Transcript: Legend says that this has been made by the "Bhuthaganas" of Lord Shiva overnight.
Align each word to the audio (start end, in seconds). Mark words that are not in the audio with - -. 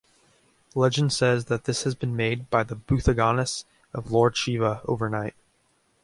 Legend 0.73 1.13
says 1.13 1.45
that 1.45 1.65
this 1.65 1.83
has 1.83 1.93
been 1.93 2.15
made 2.15 2.49
by 2.49 2.63
the 2.63 2.75
"Bhuthaganas" 2.75 3.65
of 3.93 4.09
Lord 4.11 4.35
Shiva 4.35 4.81
overnight. 4.85 5.35